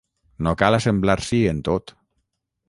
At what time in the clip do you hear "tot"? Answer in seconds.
1.69-1.95